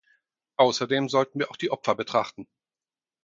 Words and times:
Außerdem 0.57 1.09
sollten 1.09 1.37
wir 1.37 1.51
auch 1.51 1.57
die 1.57 1.69
Opfer 1.69 1.93
betrachten. 1.93 2.47